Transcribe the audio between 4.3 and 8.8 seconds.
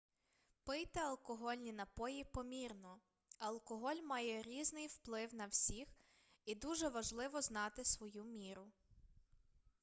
різний вплив на всіх і дуже важливо знати свою міру